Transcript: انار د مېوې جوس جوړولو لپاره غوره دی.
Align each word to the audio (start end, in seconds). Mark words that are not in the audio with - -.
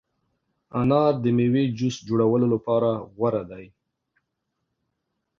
انار 0.79 1.13
د 1.23 1.25
مېوې 1.37 1.63
جوس 1.77 1.95
جوړولو 2.07 2.47
لپاره 2.53 2.89
غوره 3.15 3.43
دی. 3.51 3.65